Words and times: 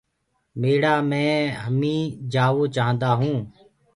ميڙآ 0.59 0.95
مي 1.09 1.27
همي 1.61 1.97
جآوو 2.33 2.63
چآهندآ 2.75 3.11
هونٚ۔ 3.19 3.41